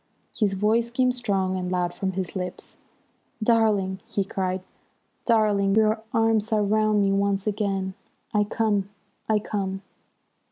His 0.35 0.55
voice 0.55 0.89
came 0.89 1.11
strong 1.11 1.55
and 1.55 1.71
loud 1.71 1.93
from 1.93 2.13
his 2.13 2.35
lips. 2.35 2.75
"Darling!" 3.43 3.99
he 4.07 4.23
cried. 4.25 4.63
"Darling, 5.25 5.75
your 5.75 6.01
arms 6.11 6.51
are 6.51 6.63
round 6.63 7.01
me 7.03 7.11
once 7.11 7.45
again! 7.45 7.93
I 8.33 8.45
come! 8.45 8.89
I 9.29 9.37
come!" 9.37 9.83